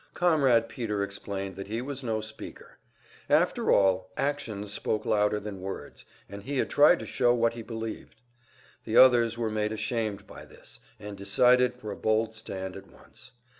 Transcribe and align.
Comrade 0.15 0.67
Peter 0.67 1.03
explained 1.03 1.55
that 1.57 1.67
he 1.67 1.79
was 1.79 2.03
no 2.03 2.21
speaker; 2.21 2.79
after 3.29 3.71
all, 3.71 4.09
actions 4.17 4.73
spoke 4.73 5.05
louder 5.05 5.39
than 5.39 5.61
words, 5.61 6.05
and 6.27 6.41
he 6.41 6.57
had 6.57 6.71
tried 6.71 6.97
to 6.97 7.05
show 7.05 7.35
what 7.35 7.53
he 7.53 7.61
believed. 7.61 8.15
The 8.83 8.97
others 8.97 9.37
were 9.37 9.51
made 9.51 9.71
ashamed 9.71 10.25
by 10.25 10.45
this, 10.45 10.79
and 10.99 11.15
decided 11.15 11.75
for 11.75 11.91
a 11.91 11.95
bold 11.95 12.33
stand 12.33 12.75
at 12.75 12.87
once. 12.91 13.33